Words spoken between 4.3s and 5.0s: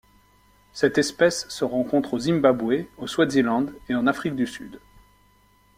du Sud.